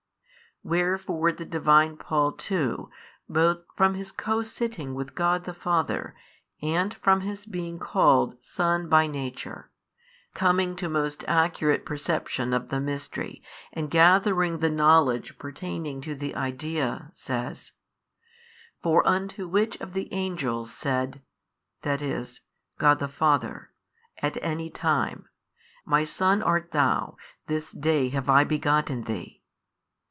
Wherefore 0.63 1.31
the 1.31 1.43
Divine 1.45 1.97
Paul 1.97 2.33
too, 2.33 2.91
both 3.27 3.63
from 3.75 3.95
His 3.95 4.11
Co 4.11 4.43
sitting 4.43 4.93
with 4.93 5.15
God 5.15 5.45
the 5.45 5.55
Father 5.55 6.13
and 6.61 6.91
|588 6.93 6.99
from 7.01 7.21
His 7.21 7.45
being 7.47 7.79
called 7.79 8.37
Son 8.45 8.87
by 8.87 9.07
Nature, 9.07 9.71
coming 10.35 10.75
to 10.75 10.87
most 10.87 11.25
accurate 11.27 11.83
perception 11.83 12.53
of 12.53 12.69
the 12.69 12.79
Mystery 12.79 13.41
and 13.73 13.89
gathering 13.89 14.59
the 14.59 14.69
knowledge 14.69 15.39
pertaining 15.39 15.99
to 16.01 16.13
the 16.13 16.35
idea, 16.35 17.09
says, 17.11 17.73
For 18.83 19.01
unto 19.07 19.47
which 19.47 19.81
of 19.81 19.93
the 19.93 20.13
Angels 20.13 20.71
said 20.71 21.23
(i. 21.83 21.95
e., 21.95 22.25
God 22.77 22.99
the 22.99 23.07
Father) 23.07 23.71
at 24.19 24.37
any 24.43 24.69
time, 24.69 25.27
My 25.85 26.03
Son 26.03 26.43
art 26.43 26.69
THOU, 26.71 27.17
this 27.47 27.71
day 27.71 28.09
have 28.09 28.29
I 28.29 28.43
begotten 28.43 29.05
Thee? 29.05 29.39